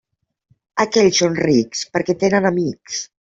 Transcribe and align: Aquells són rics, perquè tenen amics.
Aquells 0.85 1.19
són 1.23 1.37
rics, 1.41 1.83
perquè 1.99 2.17
tenen 2.25 2.49
amics. 2.55 3.03